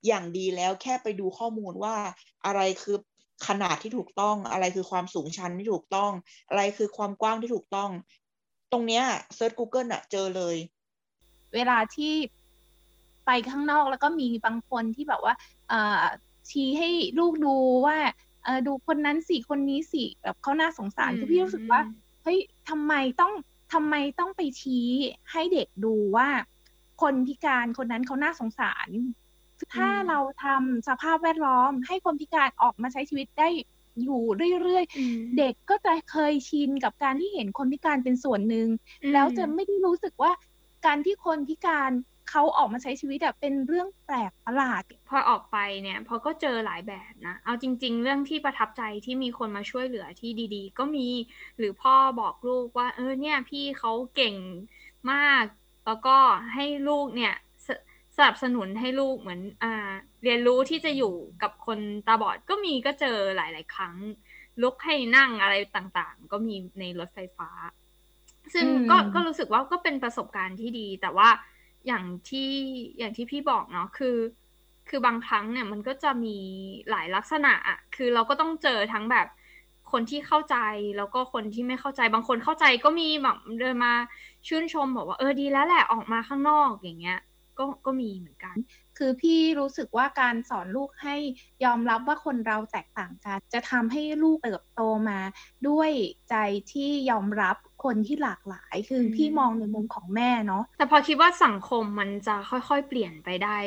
[0.08, 1.96] อย่างดีแล้วแค่ไปดูข้อมูลว่า
[2.46, 2.98] อะไรคือ
[3.48, 6.12] ขนาดที่ถูกต้อง อะไรคือความสูงชันที่ถูกต้อง
[6.50, 7.90] อะไรคือความกว้างที่ถูกต้อง
[8.72, 9.04] ตรงเนี้ย
[9.36, 10.56] เซิร์ช Google อะเจอเลย
[11.54, 12.14] เวลาที่
[13.26, 15.34] ไปข้างนอกแล้วก็มีบางคนที่แบบว่า
[16.50, 17.56] ชี้ให้ลูกดู
[17.86, 17.98] ว่า
[18.68, 21.82] ดูคนนั้นสิคนนี้สิแบบเขาน่าสงสารคือพี่รู้สึกว่า
[22.24, 23.34] เฮ้ยทำไมต้อง
[23.74, 24.88] ทำไมต้องไปชี้
[25.32, 26.28] ให้เด็กดูว่า
[27.02, 28.90] คนพิการคนนั้นเขาน่าสงสาร
[29.74, 33.48] ถ้าเราทำสภาพแวดล้อม ให้คนพิการออกมาใช้ชีวิตได้
[34.04, 34.22] อยู่
[34.62, 38.68] เรื่อยๆ เด็กก็จะเคยชินกับการที่เห็นคนพิการเป็นส่วนหนึ่ง
[39.14, 40.32] แล้วจะไม่ได้รู้สึกว่า
[40.86, 41.92] การที่คนพิการ
[42.30, 51.08] เขาออกมาใช้ชีวิตเป็นเรื่องแปลกประหลาด พอออกไปเนี่ยพอก็เจอหลายแบบนะ เอาจริง ๆ เรื่องที่ประทับใจที่มีคนมาช่วยเหลือที่ดี ๆ ก็มี
[51.58, 54.36] หรือพ่อบอกลูกว่า เออเนี่ยพี่เขาเก่ง
[55.12, 55.44] มาก
[55.90, 56.18] แล้วก็
[56.54, 57.34] ให้ลูกเนี่ย
[58.18, 59.92] สนับสนุนให้ลูกเหมือนอ่า
[60.24, 63.96] เรียนรู้ที่จะอยู่กับคนตาบอดก็มีก็เจอหลาย ๆ ครั้ง
[64.62, 67.50] ลุกให้นั่งอะไรต่างๆ ก็มีในรถไฟฟ้า
[68.54, 71.30] ซึ่งก็ก็รู้สึกว่าก็เป็นประสบการณ์ที่ดี แต่ว่า
[71.88, 72.52] อย่างที่
[72.98, 74.18] อย่างที่พี่บอกเนาะคือ
[74.90, 76.38] คือบางครั้งเนี่ยมันก็จะมี
[76.90, 79.28] หลายลักษณะอะคือเราก็ต้องเจอทั้งแบบ
[79.92, 80.58] คนที่เข้าใจ
[80.98, 83.94] แล้วก็คนที่ไม่เข้าใจบางคนเข้าใจก็มีแบบเดินมา
[84.48, 87.20] ชื่นชมบอกว่าเออดีแล้วแหละออกมาข้างนอกอย่างเงี้ย
[87.60, 88.56] ก็ก็มีเหมือนกัน
[88.98, 91.16] คือพี่รู้สึกว่าการสอนลูกให้
[91.64, 95.20] ยอมรับว่าคนเราแตกต่างกัน จะทำให้ลูกเติบโตมา
[95.68, 95.92] ด้วย
[96.30, 96.36] ใจ
[96.72, 103.58] ที่ยอมรับคนที่หลากหลายคือพี่มองในมุมของแม่เนาะแต่พอคิดว่าสังคมมันจะค่อยๆ เปลี่ยนไปได้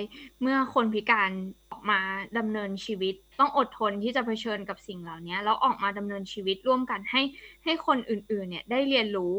[0.40, 1.30] เมื่อคนพิการ
[1.70, 2.00] ออกมา
[2.38, 7.22] ดำเนินชีวิต ต้องอดทนที่จะเผชิญกับสิ่งเหล่านี้แล้วออกมาดำเนินชีวิตร่วมกันให้
[7.64, 9.36] ให้คนอื่นๆเนี่ยได้เรียนรู้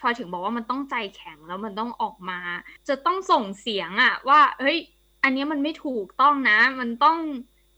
[0.00, 2.40] พอถึงบอกว่ามันต้องใจแข็งแล้วมันต้องออกมา
[2.88, 4.78] จะต้องส่งเสียงอะว่า เฮ้ย
[5.22, 7.18] อันนี้มันไม่ถูกต้องนะ มันต้อง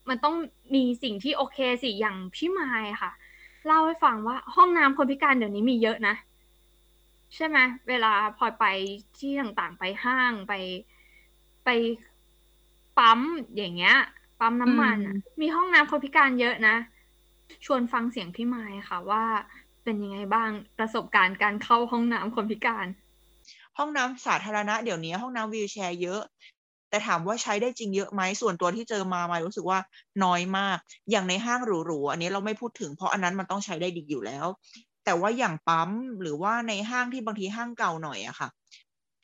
[0.08, 0.36] มันต้อง
[0.74, 2.70] มีสิ่งที่โอเคสิอย่างพี่ไม้
[3.02, 3.10] ค่ะ
[3.66, 6.14] เล่าให้ฟังว่าห้องน้ำคนพิการเดี๋ยวนี้มีเยอะนะ
[7.34, 8.64] ใช่ไหมเวลาพอไป
[9.18, 10.52] ที่ต่างๆไปห้างไป
[11.64, 11.68] ไป
[12.98, 13.20] ปั๊ม
[13.56, 13.96] อย่างเงี้ย
[14.40, 14.98] ปั๊มน้ำมัน
[15.40, 16.76] มีห้องน้ำคนพิการเยอะนะ
[17.64, 19.24] ชวนฟังเสียงพี่ไม้ค่ะว่า
[19.88, 22.86] เป็นยังไงบ้างประสบการณ์การเข้าห้องน้ำคนพิการ
[23.78, 26.20] ห้องน้ำสาธารณะเดี๋ยวนี้ห้องน้ำวีลแชร์เยอะ
[26.90, 29.78] แต่ถามว่าใช้ได้จริงเยอะไหมส่วนตัวที่เจอมามารู้สึกว่า
[30.24, 30.78] น้อยมาก
[31.10, 34.46] อย่างในห้างหรูๆอันนี้เราไม่พูดถึงเพราะอันนั้นมันต้องใช้ได้ดีอยู่แล้ว
[35.04, 38.48] แต่ว่าอย่างปั๊มหรือว่าในห้างที่บางทีห้างเก่าหน่อยอะค่ะ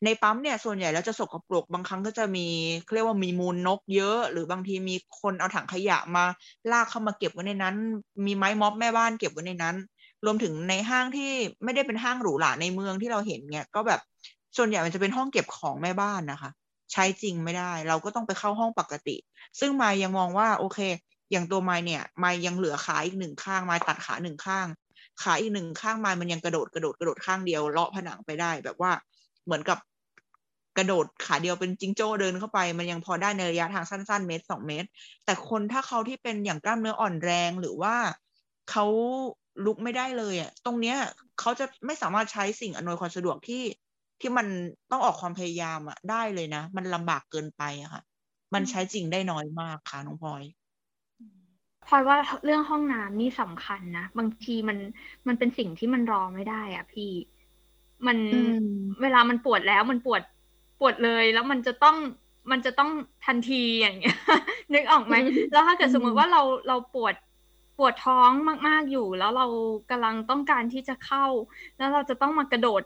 [0.03, 2.47] ในปั๊มเนี่ยส่วนใหญ่แล้วจะสกปรกบางครั้งก็จะมี
[2.93, 6.23] เรียกว่ามีมูลนกเยอะ หรือบางทีมีคนเอาถังขยะมา
[6.71, 7.75] ลากเข้ามาเก็บไว้ในนั้น
[8.25, 9.75] มีไม้ม็อบแม่บ้านเก็บไว้ในนั้น
[10.25, 11.31] รวมถึงในห้างที่
[11.63, 14.01] ไม่ได้เป็นห้างหรูหราในเมืองที่เราเห็นเนี่ยก็แบบ
[14.57, 16.51] ส่วนใหญ่มันจะเป็นห้องเก็บของแม่บ้านนะคะ
[16.91, 19.15] ใช้จริงไม่ได้ เราก็ต้องไปเข้าห้องปกติ
[19.59, 20.79] ซึ่งมายังมองว่าโอเค
[21.31, 24.67] อย่างตัวไม้เนี่ยไม้ยังเหลือขาอีกหนึ่งข้างไม้ตัดขาหนึ่งข้าง
[25.21, 28.91] ขาอีกหนึ่งข้างไม้มันยังกระโดดกระโดดกระโดดข้างเดียวเลาะผนังไปได้ แบบว่า
[29.45, 29.77] เหมือนกับ
[30.77, 34.87] กระโดดขาเดียวเป็นจิงโจ้เดินเข้าไป มันยังพอได้ในระยะทางสั้นๆเมตรสองเมตร
[35.25, 37.95] แต่คนถ้าเขาที่เป็นอย่างกล้ามเนื้ออ่อนแรงหรือว่า
[38.71, 38.85] เขา
[39.65, 40.97] ลุกไม่ได้เลยอะตรงเนี้ย
[41.39, 43.63] เขาจะไม่สามารถใช้สิ่งอำนวยความสะดวกที่
[44.21, 44.47] ที่มัน
[44.91, 48.01] ต้องออกความพยายามอะได้เลยนะ มันลำบากเกินไปอะค่ะ
[48.53, 50.43] มันใช้จริงได้น้อยมากค่ะน้องพลอย
[51.87, 54.77] พลอยว่าเรื่องห้องน้ำนี่สำคัญนะ บางทีมัน
[55.27, 57.11] มันเป็นสิ่งที่มันรอไม่ได้อะพี่
[58.07, 58.17] มัน
[59.01, 60.21] เวลามันปวดแล้วมันปวด
[60.79, 61.97] ปวดเลย แล้วมันจะต้อง
[62.51, 62.91] มันจะต้อง
[63.25, 64.17] ทันทีอย่างเงี้ย
[64.73, 65.15] นึกออกไหม
[65.51, 67.15] แล้วถ้าเกิดสมมติว่าเราเราปวด
[67.77, 68.29] ปวดท้อง
[68.67, 69.45] มาก ๆอยู่ แล้วเรา
[69.91, 71.25] กำลังต้องการที่จะเข้า
[71.77, 72.83] แล้วเราจะต้องมากระโดด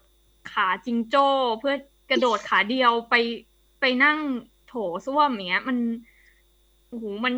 [0.52, 1.28] ขาจิงโจ้
[1.60, 1.75] เพื่อ
[2.12, 3.15] กระโดดขาเดียวไป
[3.82, 4.17] ไปนั่ง
[4.67, 4.73] โถ
[5.06, 5.78] ส้วมอย่างเงี้ย มัน
[6.88, 7.34] โอ้โหมัน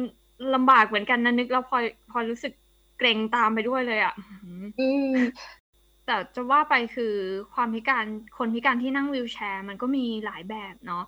[0.55, 1.77] ลำบากเหมือนกันนะนึกแล้วพอ
[2.11, 2.53] พอรู้สึก
[2.97, 4.13] เกรงตามไปด้วยเลยอะ่ะ
[6.05, 7.13] แต่จะว่าไปคือ
[7.53, 8.05] ความพิการ
[8.37, 11.03] คนพิการที่นั่งวีลแชร์ มันก็มีหลายแบบเนาะ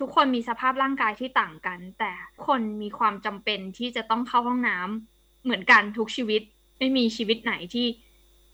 [0.00, 2.10] ทุกคนมีสภาพร่างกายที่ต่างกัน แต่
[2.46, 5.15] คนมีความจำเป็นที่จะต้องเข้าห้องน้ำ
[5.46, 6.42] เหมือนกันทุกชีวิต
[6.78, 7.86] ไม่มีชีวิตไหนที่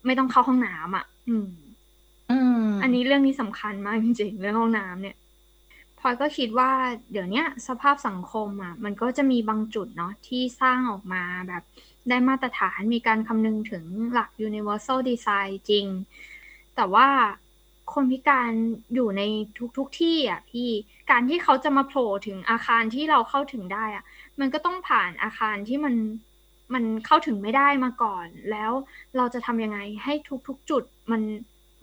[0.04, 1.50] ไม่ต้องเข้าห้องน้ำอะอืม
[2.30, 5.16] อืมอันนี้เรื่องนี้สำคัญมากจริงๆเรื่องห้องน้ำเนี่ย
[5.98, 6.70] พลอยก็คิดว่า
[7.12, 11.62] เดี๋ยวนี้สภาพสังคมอะ มันก็จะมีบางจุดเนาะที่สร้างออกมาแบบ
[12.08, 15.86] ได้มาตรฐานมีการคำนึงถึงหลัก universal design จริง
[16.76, 17.08] แต่ว่า
[17.92, 18.50] คนพิการ
[18.94, 19.22] อยู่ใน
[19.76, 20.68] ทุกๆทที่อะพี่
[21.10, 24.04] การที่เขาจะมาโผล่ถึงอาคารที่เราเข้าถึงได้อะ
[24.40, 25.94] มันก็ต้องผ่านอาคารที่มัน
[26.74, 28.72] มันเข้าถึงไม่ได้มาก่อน แล้ว
[29.16, 30.14] เราจะทำยังไงให้
[30.48, 31.22] ทุกๆจุดมัน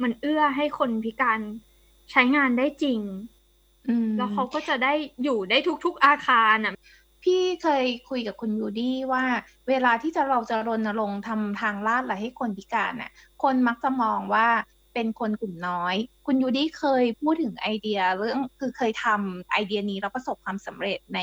[0.02, 1.40] มันเอื้อให้คนพิการ
[2.12, 3.00] ใช้งานได้จริง
[4.18, 6.74] แล้วเขาก็จะได้อยู่ได้ทุกๆอาคารอะ
[7.24, 9.24] พี่เคยคุยกับคุณยูดี้ว่า
[9.70, 13.12] เวลาที่จะเราจะรณรงค์ทำทางลาดอะไรให้คนพิการน่ะ
[13.44, 14.48] คนมักจะมองว่า
[14.94, 21.20] เป็นคนกลุ่มน้อย คุณยูดี้เคยพูดถึงไอเดียเรื่องคือเคยทำไอเดียนี้แล้วประสบความสำเร็จใน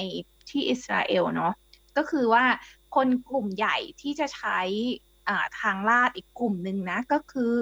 [0.48, 1.52] ที่อิสราเอลเนาะ
[1.96, 2.44] ก็คือว่า
[2.96, 4.60] คนกลุ่มใหญ่ที่จะใช้
[5.60, 7.54] ทางลาดอีกกลุ่มหนึ่งนะ ก็คือ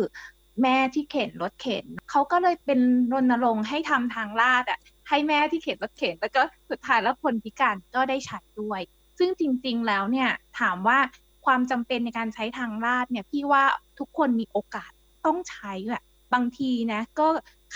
[0.62, 2.80] แม่ที่เข็นรถเข็นเขาก็เลยเป็น
[3.12, 8.80] รณรงค์ให้ทำทางลาดอะให้แม่ที่เข็นรถเข็น แล้วก็สุดท้ายแล้วคนพิการก็ได้ใช้ด้วย
[9.18, 10.98] ซึ่งจริง ๆ แล้วเนี่ยถามว่า
[11.44, 13.64] ความจำเป็นในการใช้ทางลาดเนี่ยพี่ว่า
[13.98, 14.90] ทุกคนมีโอกาส
[15.26, 16.02] ต้องใช้อะ
[16.34, 17.26] บางทีนะ ก็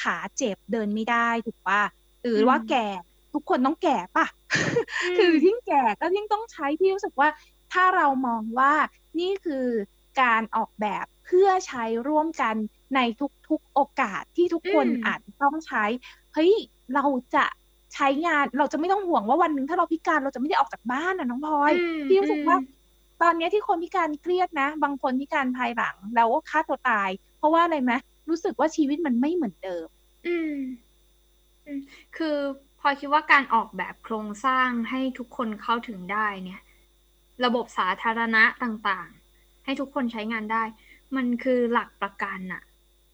[0.01, 1.83] ขาเจ็บเดินไม่ได้ถูกป่ะ
[2.23, 2.87] หรือว่าแก่
[3.35, 4.27] ทุกคนต้องแก่ป่ะ
[5.19, 7.29] คือยิ่งแก่ก็ยิ่งต้องใช้พี่รู้สึกว่า
[7.73, 8.73] ถ้าเรามองว่า
[9.21, 9.67] นี่คือ
[10.23, 12.55] การออกแบบเพื่อใช้ร่วมกัน
[12.95, 13.01] ใน
[13.49, 15.85] ทุกๆโอกาสที่ทุกคนอาจต้องใช้
[16.35, 16.53] เฮ้ย
[16.95, 17.45] เราจะ
[17.95, 21.73] ใช้งานเราจะไม่ต้องห่วงว่าวันหนึ่งถ้าเราพิการเราจะไม่ได้ออกจากบ้านนะน้องพลอย
[22.09, 22.57] พี่รู้สึกว่า
[23.23, 27.93] ตอนนี้ที่คนพิการเครียดนะ บางคนพิการภายหลังแล้วฆ่าตัวตาย เพราะว่าอะไรไหม
[28.29, 29.87] รู้สึกว่าชีวิตมันไม่เหมือนเดิม
[30.27, 30.57] อืม
[32.17, 32.37] คือ
[32.81, 36.61] พอคิดว่าการออกแบบโครงสร้างให้ทุกคนเข้าถึงได้เนี่ย
[37.45, 40.63] ระบบสาธารณะต่างๆ ให้ทุกคนใช้งานได้
[41.17, 42.63] มันคือหลักประกันอะ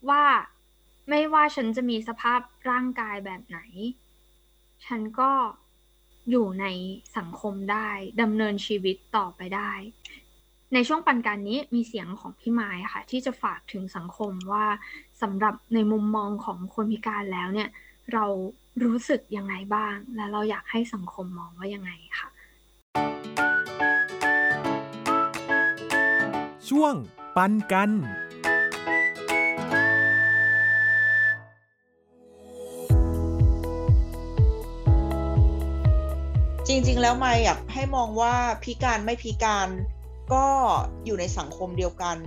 [0.09, 0.23] ว่า
[1.09, 3.59] ไม่ว่าฉันจะมีสภาพร่างกายแบบไหน
[4.85, 5.31] ฉันก็
[6.29, 6.65] อยู่ใน
[7.17, 7.89] สังคมได้
[8.21, 9.71] ดำเนินชีวิตต่อไปได้
[10.73, 14.65] ในช่วงปันการนี้มีเสียงของพี่ไม้ค่ะ ที่จะฝากถึงสังคมว่า
[15.21, 17.69] สำหรับในมุมมองของคนพิการแล้วเนี่ย
[18.13, 18.25] เรา
[18.83, 22.29] รู้สึกยังไงบ้าง และเราอยากให้สังคมมองว่ายังไงค่ะ
[26.69, 26.93] ช่วง
[27.35, 27.91] ปันกัน
[36.67, 39.69] จริง ๆ แล้วมาอยากให้มองว่าพิการไม่พิการ
[40.33, 40.45] ก็
[41.05, 42.17] อยู่ในสังคมเดียวกัน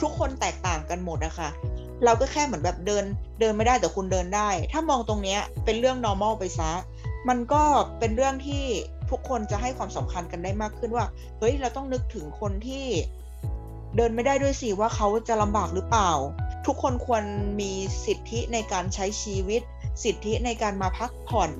[0.00, 1.48] ทุกคนแตกต่างกันหมดนะคะ
[2.04, 3.04] เราก็แค่เหมือนแบบเดิน
[3.40, 6.72] เดินไม่ได้แต่คุณเดินได้ ถ้ามองตรงนี้เป็นเรื่อง normal ไปซะ
[7.28, 7.62] มันก็
[7.98, 8.64] เป็นเรื่องที่
[9.10, 11.06] ทุกคนจะให้ความสำคัญกันได้มากขึ้นว่า
[11.38, 12.86] เฮ้ย เราต้องนึกถึงคนที่
[13.96, 16.10] เดินไม่ได้ด้วยสิว่าเขาจะลำบากหรือเปล่า
[16.66, 17.22] ทุกคนควร
[17.60, 17.72] มี
[18.06, 19.62] สิทธิในการใช้ชีวิต
[20.04, 21.50] สิทธิในการมาพักผ่อน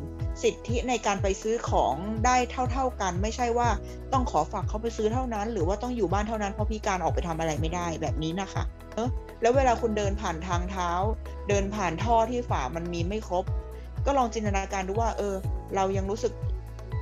[0.43, 2.37] สิทธิในการไปซื้อของได้
[2.73, 3.69] เท่า ๆกัน ไม่ใช่ว่า
[4.13, 8.63] ต้องขอฝากเขาไปซื้อเท่านั้น หรือว่าต้องอยู่บ้านเท่านั้นเพราะพิการออกไปทำอะไรไม่ได้แบบนี้นะคะ
[8.99, 10.91] เออแล้วเวลาคุณเดินผ่านทางเท้า
[11.49, 13.45] เดินผ่านท่อที่ฝามันมีไม่ครบ
[14.07, 15.35] ก็ลองจินตนาการดูว่า เออ
[15.75, 16.33] เรายังรู้สึก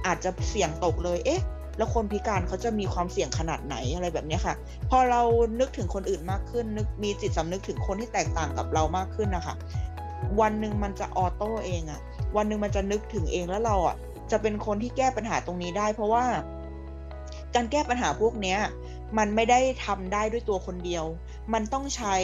[0.06, 1.42] อาจจะเสี่ยงตกเลย เอ๊ะ
[1.76, 4.54] แล้วคนพิการเขาจะมีความเสี่ยงขนาดไหนอะไรแบบนี้ค่ะ
[4.90, 5.22] พอเรา
[5.60, 9.54] นึกถึงคนอื่นมากขึ้น นึกมีจิตสำนึกถึงคนที่แตกต่างกับเรามากขึ้นนะคะ
[10.40, 12.00] วันหนึ่งมันจะออโต้เองอะ
[12.36, 13.96] วันหนึ่งมันจะนึกถึงเองแล้วเราอะ
[14.30, 16.24] จะเป็นคนที่แก้ปัญหาตรงนี้ได้ เพราะว่า
[17.54, 18.58] การแก้ปัญหาพวกเนี้ย
[19.18, 21.04] มันไม่ได้ทำได้ด้วยตัวคนเดียว
[21.52, 22.16] มันต้องใช้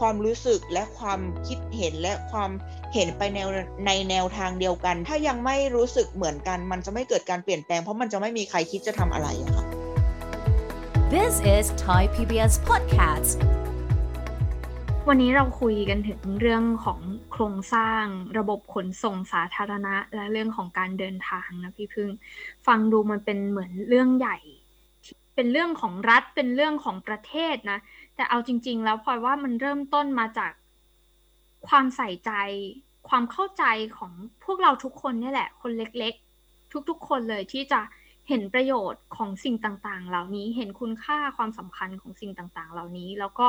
[0.00, 2.50] ความรู้สึกและความคิดเห็นและความ
[2.94, 3.48] เห็นไปแนว
[3.86, 9.64] ในแนวทางเดียวกัน ถ้ายังไม่รู้สึกเหมือนกัน มันจะไม่เกิดการเปลี่ยนแปลงเพราะมันจะไม่มีใครคิดจะทำอะไรอะค่ะ
[11.14, 13.30] This is Thai PBS Podcast
[15.08, 17.00] วันนี้เราคุยกันถึงเรื่องของ
[17.32, 18.04] โครงสร้าง
[18.38, 22.10] ระบบขนส่งสาธารณะ และเรื่องของการเดินทางนะพี่พึ่ง
[22.66, 24.38] ฟังดูมันเป็นเหมือนเรื่องใหญ่
[25.40, 27.78] เป็นเรื่องของรัฐเป็นเรื่องของประเทศนะ
[28.16, 30.52] แต่เอาจริง ๆ แล้วพลอยว่ามันเริ่มต้นมาจาก
[31.68, 32.32] ความใส่ใจ
[33.08, 33.64] ความเข้าใจ
[33.96, 34.12] ของ
[34.44, 37.80] พวกเราทุกคนนี่แหละ คนเล็กๆ ทุกๆ คนเลยที่จะ
[38.28, 43.46] เห็นประโยชน์ของสิ่งต่างๆ เหล่านี้ เห็นคุณค่าความสำคัญของสิ่งต่างๆ เหล่านี้ แล้วก็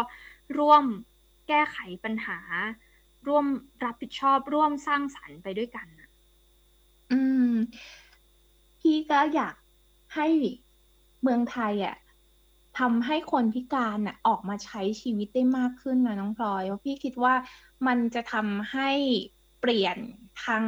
[0.58, 0.84] ร่วม
[1.48, 2.40] แก้ไขปัญหา
[3.28, 3.46] ร่วม
[3.84, 5.88] รับผิดชอบ ร่วมสร้างสรรค์ไปด้วยกัน
[7.12, 7.20] อื
[7.52, 7.54] ม
[8.80, 9.56] พี่ก็อยาก
[10.16, 10.28] ให้
[11.22, 11.96] เมืองไทยอะ
[12.80, 17.34] ทำให้คนพิการอะออกมาใช้ชีวิตได้มากขึ้นนะน้องพลอยเพราะพี่คิดว่า
[17.88, 18.90] มันจะทำให้
[19.62, 19.98] เปลี่ยน
[20.46, 20.66] ทั้ง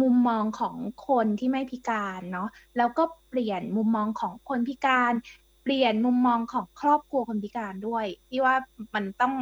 [0.00, 0.76] มุมมองของ
[1.08, 5.12] คนที่ไม่พิการเนาะแล้วก็เปลี่ยนมุมมองของคนพิการ
[5.62, 8.54] เปลี่ยนมุมมองของครอบครัวคนพิการด้วยพี่ว่า
[8.94, 9.34] มันต้อง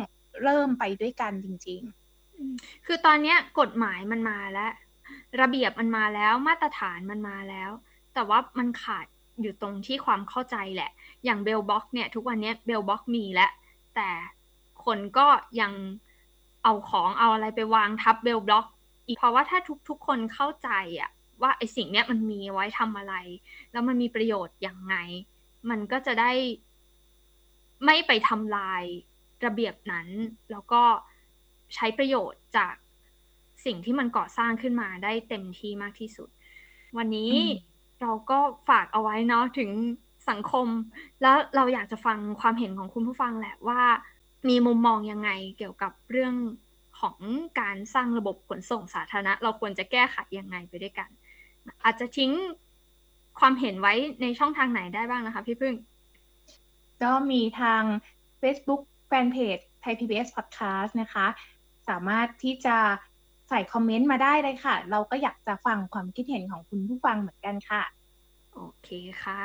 [0.43, 1.81] เริ่มไปด้วยกันจริง
[2.35, 4.73] ๆ คือตอนนี้กฎหมายมันมาแล้ว
[5.41, 7.71] ระเบียบมันมาแล้วมาตรฐานมันมาแล้ว
[8.15, 9.07] แต่ว่ามันขาด
[9.41, 10.91] อยู่ตรงที่ความเข้าใจแหละ
[11.25, 13.51] อย่าง Braille block เนี่ย ทุกวันนี้ Braille block มีแล้ว
[13.95, 14.09] แต่
[14.85, 15.27] คนก็
[15.61, 15.73] ยัง
[16.65, 18.67] เอาของเอาอะไรไปวางทับ Braille block
[19.07, 20.71] อีกเพราะว่าถ้าทุกๆคนเข้าใจ
[21.01, 21.11] อะ
[21.43, 23.15] ว่าไอสิ่งเนี้ยมันมีไว้ทำอะไร
[23.73, 24.97] แล้วมันมีประโยชน์อย่างไง
[25.71, 26.33] มันก็จะได้
[27.85, 28.83] ไม่ไปทำลาย
[29.45, 30.09] ระเบียบนั้น
[30.51, 30.83] แล้วก็
[31.75, 32.75] ใช้ประโยชน์จาก
[33.65, 36.29] สิ่งที่มันก่อสร้างขึ้นมาได้เต็มที่มากที่สุด
[36.97, 37.33] วันนี้
[38.05, 38.39] เราก็
[38.69, 39.71] ฝากเอาไว้เนาะถึง
[40.31, 40.67] สังคม
[41.23, 43.83] แล้วเราอยากจะฟังความเห็นของคุณผู้ฟังแหละว่า
[44.49, 46.35] มีมุมมองยังไงเกี่ยวกับเรื่อง
[47.01, 47.19] ของ
[47.61, 51.09] การสร้างระบบขนส่งสาธารณะ เราควรจะแก้ไขยังไงไปด้วยกัน
[51.85, 52.33] อาจจะทิ้ง
[53.39, 55.75] ความเห็นไว้ในช่องทางไหนได้บ้างนะคะพี่พึ่ง
[57.03, 57.83] ก็มีทาง
[58.41, 61.27] Facebook แฟนเพจไทย PBS Podcast นะคะ
[61.89, 62.77] สามารถที่จะ
[63.49, 67.83] ใส่คอมเมนต์มาได้เลยค่ะ เราก็อยากจะฟังความคิดเห็นของคุณผู้ฟังเหมือนกันค่ะ
[68.55, 68.89] โอเค
[69.23, 69.43] ค่ะ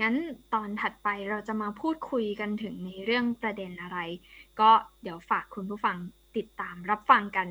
[0.00, 0.14] งั้น
[0.54, 3.98] ตอนถัดไปเราจะมาพูดคุยกันถึงในเรื่องประเด็นอะไร
[4.60, 4.70] ก็
[5.02, 5.96] เดี๋ยวฝากคุณผู้ฟัง
[6.36, 7.48] ติดตามรับฟังกัน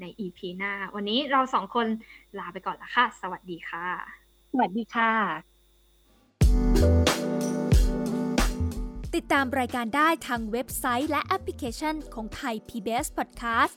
[0.00, 1.86] ใน EP หน้า วันนี้เราสองคน
[2.38, 3.86] ลาไปก่อนละค่ะ สวัสดีค่ะ
[4.52, 5.10] สวัสดีค่ะ
[9.16, 13.76] ติดตามรายการได้ทางเว็บไซต์และแอปพลิเคชันของไทย PBS Podcast